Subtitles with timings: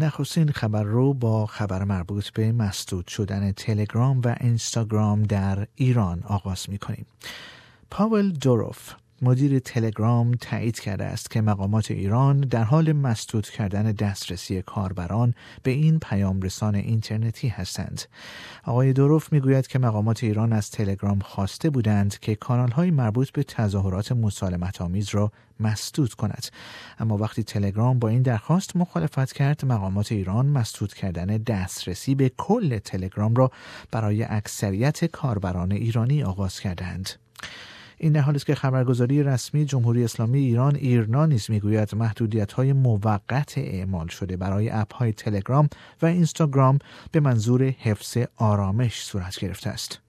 [0.00, 6.70] نخستین خبر رو با خبر مربوط به مسدود شدن تلگرام و اینستاگرام در ایران آغاز
[6.70, 7.06] می کنیم.
[7.90, 14.62] پاول دوروف مدیر تلگرام تایید کرده است که مقامات ایران در حال مسدود کردن دسترسی
[14.62, 18.02] کاربران به این پیام رسان اینترنتی هستند.
[18.64, 23.42] آقای دوروف می‌گوید که مقامات ایران از تلگرام خواسته بودند که کانال های مربوط به
[23.42, 26.46] تظاهرات مسالمت آمیز را مسدود کند
[26.98, 32.78] اما وقتی تلگرام با این درخواست مخالفت کرد مقامات ایران مسدود کردن دسترسی به کل
[32.78, 33.50] تلگرام را
[33.90, 37.10] برای اکثریت کاربران ایرانی آغاز کردند
[38.02, 42.72] این در حالی است که خبرگزاری رسمی جمهوری اسلامی ایران ایرنا نیز می‌گوید محدودیت های
[42.72, 45.68] موقت اعمال شده برای اپ های تلگرام
[46.02, 46.78] و اینستاگرام
[47.12, 50.00] به منظور حفظ آرامش صورت گرفته است.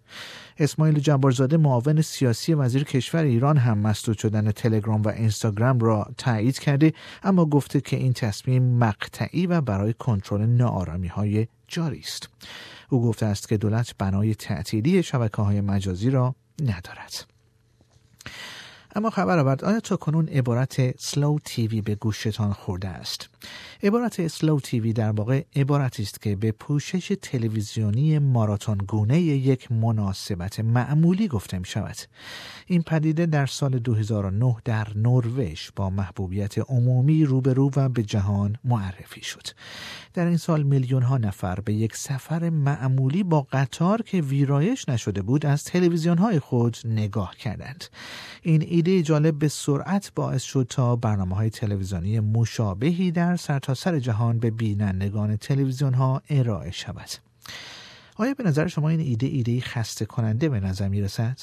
[0.57, 6.59] اسماعیل جبارزاده معاون سیاسی وزیر کشور ایران هم مسدود شدن تلگرام و اینستاگرام را تایید
[6.59, 12.29] کرده اما گفته که این تصمیم مقطعی و برای کنترل ناآرامی های جاری است.
[12.89, 17.30] او گفته است که دولت بنای تعطیلی شبکه های مجازی را ندارد.
[18.95, 23.29] اما خبر آورد آیا تا کنون عبارت سلو تیوی به گوشتان خورده است؟
[23.83, 30.59] عبارت سلو تیوی در واقع عبارتی است که به پوشش تلویزیونی ماراتون گونه یک مناسبت
[30.59, 31.95] معمولی گفته می شود
[32.65, 39.21] این پدیده در سال 2009 در نروژ با محبوبیت عمومی روبرو و به جهان معرفی
[39.23, 39.47] شد.
[40.13, 45.21] در این سال میلیون ها نفر به یک سفر معمولی با قطار که ویرایش نشده
[45.21, 47.85] بود از تلویزیون های خود نگاه کردند.
[48.41, 53.99] این ایده جالب به سرعت باعث شد تا برنامه های تلویزیونی مشابهی در سرتاسر سر
[53.99, 57.09] جهان به بینندگان تلویزیون ها ارائه شود
[58.15, 61.39] آیا به نظر شما این ایده ایده خسته کننده به نظر می رسد؟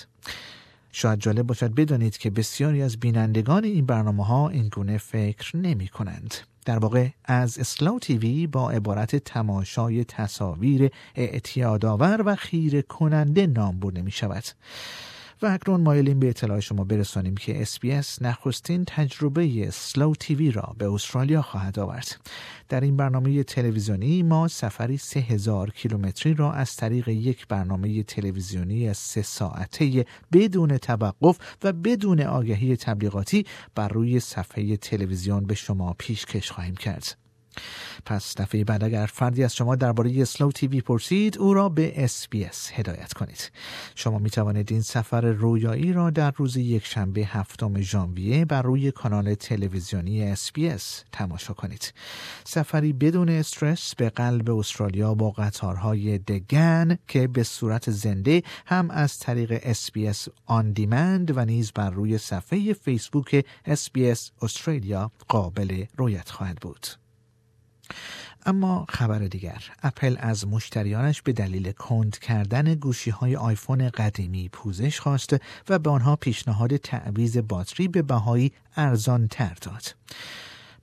[0.93, 5.89] شاید جالب باشد بدانید که بسیاری از بینندگان این برنامه ها این گونه فکر نمی
[5.89, 6.35] کنند.
[6.65, 14.03] در واقع از Slow TV با عبارت تماشای تصاویر اعتیادآور و خیره کننده نام برده
[14.03, 14.45] می شود.
[15.43, 20.93] و اکنون مایلیم به اطلاع شما برسانیم که SBS نخستین تجربه Slow TV را به
[20.93, 22.21] استرالیا خواهد آورد.
[22.69, 28.95] در این برنامه تلویزیونی ما سفری سه هزار کیلومتری را از طریق یک برنامه تلویزیونی
[28.95, 36.51] سه ساعته بدون توقف و بدون آگهی تبلیغاتی بر روی صفحه تلویزیون به شما پیشکش
[36.51, 37.28] خواهیم کرد.
[38.07, 42.71] پس دفعه بعد اگر فردی از شما درباره Slow TV پرسید او را به SBS
[42.73, 43.51] هدایت کنید.
[43.95, 49.35] شما می توانید این سفر رویایی را در روز یکشنبه هفتم ژانویه بر روی کانال
[49.35, 51.93] تلویزیونی SBS تماشا کنید.
[52.45, 58.91] سفری بدون استرس به قلب استرالیا با قطارهای The Ghan که به صورت زنده هم
[58.91, 66.31] از طریق SBS On Demand و نیز بر روی صفحه فیسبوک SBS استرالیا قابل رویت
[66.31, 66.87] خواهد بود.
[68.49, 69.65] اما خبر دیگر.
[69.83, 75.37] اپل از مشتریانش به دلیل کند کردن گوشی های آیفون قدیمی پوزش خواست
[75.69, 79.95] و به آنها پیشنهاد تعویض باتری به بهایی ارزان تر داد.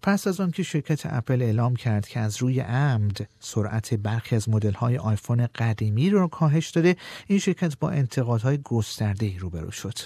[0.01, 4.73] پس از آنکه شرکت اپل اعلام کرد که از روی عمد سرعت برخی از مدل
[4.73, 6.95] های آیفون قدیمی را کاهش داده
[7.27, 9.99] این شرکت با انتقادهای گسترده روبرو شد.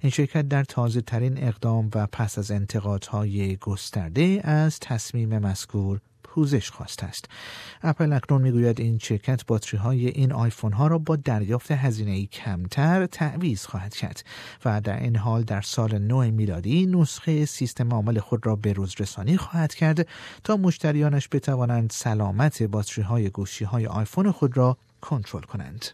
[0.00, 6.00] این شرکت در تازه ترین اقدام و پس از انتقادهای گسترده از تصمیم مذکور
[6.34, 7.24] پوزش خواسته است.
[7.82, 13.06] اپل اکنون می‌گوید این شرکت باتری های این آیفون ها را با دریافت هزینه کمتر
[13.06, 14.24] تعویض خواهد کرد
[14.64, 18.94] و در این حال در سال نو میلادی نسخه سیستم عامل خود را به روز
[18.98, 20.08] رسانی خواهد کرد
[20.44, 25.86] تا مشتریانش بتوانند سلامت باتری های گوشی های آیفون خود را کنترل کنند.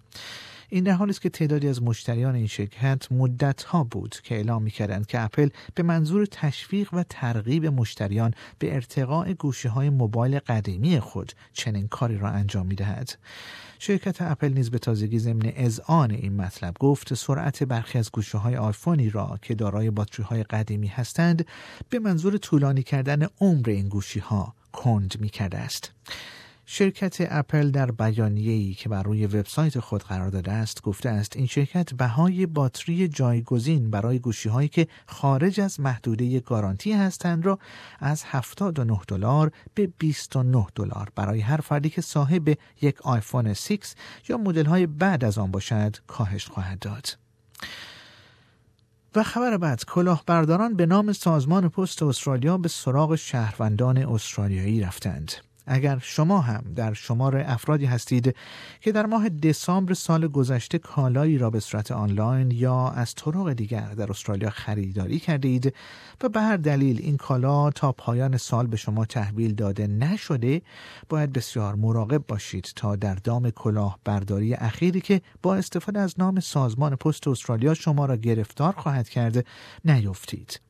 [0.68, 4.62] این در حالی است که تعدادی از مشتریان این شرکت مدت ها بود که اعلام
[4.62, 10.38] می کردند که اپل به منظور تشویق و ترغیب مشتریان به ارتقاء گوشی های موبایل
[10.38, 13.18] قدیمی خود چنین کاری را انجام می دهد.
[13.78, 18.56] شرکت اپل نیز به تازگی ضمن اذعان این مطلب گفت سرعت برخی از گوشه های
[18.56, 21.46] آیفونی را که دارای باتری های قدیمی هستند
[21.90, 25.92] به منظور طولانی کردن عمر این گوشی ها کند می کرده است.
[26.68, 31.46] شرکت اپل در بیانیه‌ای که بر روی وبسایت خود قرار داده است گفته است این
[31.46, 37.58] شرکت بهای باتری جایگزین برای گوشی‌هایی که خارج از محدوده گارانتی هستند را
[38.00, 43.78] از 79 دلار به 29 دلار برای هر فردی که صاحب یک آیفون 6
[44.28, 47.19] یا مدل‌های بعد از آن باشد کاهش خواهد داد.
[49.14, 55.45] و خبر بعد کلاهبرداران به نام سازمان پست استرالیا به سراغ شهروندان استرالیایی رفتند.
[55.66, 58.36] اگر شما هم در شمار افرادی هستید
[58.80, 63.88] که در ماه دسامبر سال گذشته کالایی را به صورت آنلاین یا از طرق دیگر
[63.88, 65.74] در استرالیا خریداری کردید
[66.22, 70.62] و به هر دلیل این کالا تا پایان سال به شما تحویل داده نشده
[71.08, 76.40] باید بسیار مراقب باشید تا در دام کلاه برداری اخیری که با استفاده از نام
[76.40, 79.46] سازمان پست استرالیا شما را گرفتار خواهد کرد
[79.84, 80.65] نیفتید.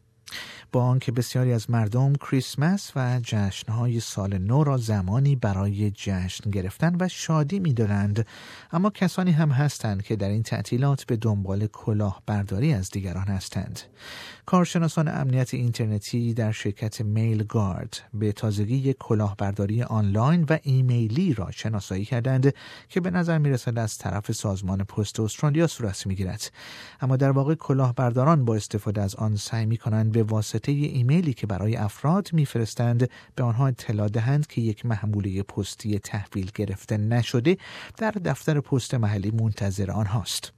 [0.72, 6.96] با آنکه بسیاری از مردم کریسمس و جشنهای سال نو را زمانی برای جشن گرفتن
[7.00, 8.26] و شادی میدارند
[8.72, 13.80] اما کسانی هم هستند که در این تعطیلات به دنبال کلاهبرداری از دیگران هستند
[14.46, 22.04] کارشناسان امنیت اینترنتی در شرکت میل گارد به تازگی کلاهبرداری آنلاین و ایمیلی را شناسایی
[22.04, 22.54] کردند
[22.88, 26.50] که به نظر می رسد از طرف سازمان پست استرالیا صورت می گیرد.
[27.00, 31.46] اما در واقع کلاهبرداران با استفاده از آن سعی می کنند به واسطه ایمیلی که
[31.46, 37.56] برای افراد میفرستند به آنها اطلاع دهند که یک محموله پستی تحویل گرفته نشده
[37.98, 40.52] در دفتر پست محلی منتظر آنهاست.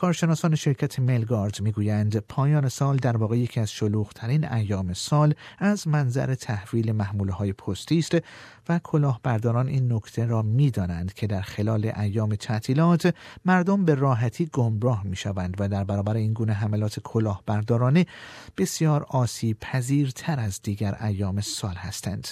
[0.00, 6.34] کارشناسان شرکت میلگارد می‌گویند پایان سال در واقع یکی از شلوغترین ایام سال از منظر
[6.34, 8.16] تحویل محموله های پستی است
[8.68, 13.14] و کلاهبرداران این نکته را می‌دانند که در خلال ایام تعطیلات
[13.44, 18.06] مردم به راحتی گمراه می شوند و در برابر این گونه حملات کلاهبردارانه
[18.56, 22.28] بسیار آسیب پذیرتر از دیگر ایام سال هستند.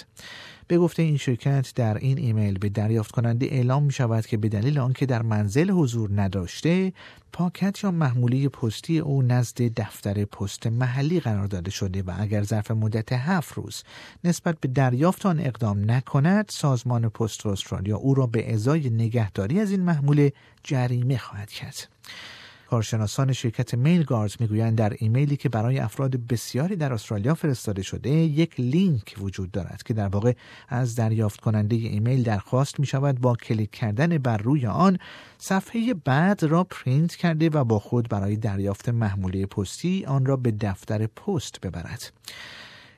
[0.69, 4.49] به گفته این شرکت در این ایمیل به دریافت کننده اعلام می شود که به
[4.49, 6.93] دلیل آنکه در منزل حضور نداشته
[7.33, 12.71] پاکت یا محموله پستی او نزد دفتر پست محلی قرار داده شده و اگر ظرف
[12.71, 13.83] مدت هفت روز
[14.25, 19.71] نسبت به دریافت آن اقدام نکند سازمان پست استرالیا او را به ازای نگهداری از
[19.71, 20.33] این محموله
[20.65, 21.89] جریمه خواهد کرد.
[22.71, 28.61] کارشناسان شرکت MailGuard می‌گویند در ایمیلی که برای افراد بسیاری در استرالیا فرستاده شده یک
[28.61, 30.33] لینک وجود دارد که در واقع
[30.69, 34.99] از دریافت کننده ایمیل درخواست می شود با کلیک کردن بر روی آن
[35.39, 40.51] صفحه بعد را پرینت کرده و با خود برای دریافت محموله پستی آن را به
[40.51, 42.13] دفتر پست ببرد.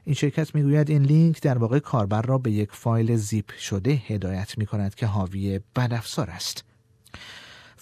[0.05, 4.59] این شرکت می‌گوید این لینک در واقع کاربر را به یک فایل زیپ شده هدایت
[4.59, 6.70] می کند که حاوی بدافزار است.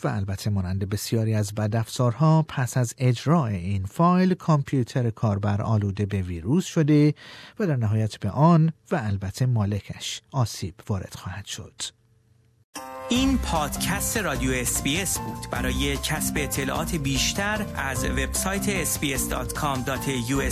[0.05, 6.23] و البته مانند بسیاری از بدافزارها پس از اجرای این فایل کامپیوتر کاربر آلوده به
[6.23, 7.15] ویروس شده
[7.59, 11.83] و در نهایت به آن و البته مالکش آسیب وارد خواهد شد.
[13.11, 20.43] این پادکست رادیو SBS بود برای کسب اطلاعات بیشتر از وبسایت sbs.com.au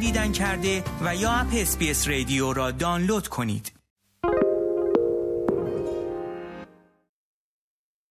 [0.00, 3.79] دیدن کرده و یا اپ اسپیس رادیو را دانلود کنید